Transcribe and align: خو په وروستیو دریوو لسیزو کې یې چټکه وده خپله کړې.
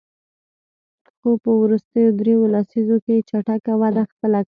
خو 1.17 1.29
په 1.43 1.51
وروستیو 1.61 2.09
دریوو 2.19 2.51
لسیزو 2.55 2.97
کې 3.05 3.13
یې 3.17 3.25
چټکه 3.29 3.73
وده 3.81 4.03
خپله 4.11 4.19
کړې. 4.19 4.39